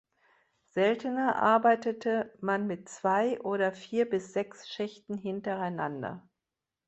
Seltener 0.71 1.35
arbeitete 1.35 2.33
man 2.41 2.65
mit 2.65 2.89
zwei 2.89 3.39
oder 3.41 3.71
vier 3.71 4.09
bis 4.09 4.33
sechs 4.33 4.67
Schächten 4.67 5.15
hintereinander. 5.15 6.27